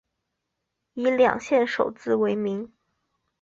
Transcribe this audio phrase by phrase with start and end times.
[0.95, 2.71] 以两县首字为名。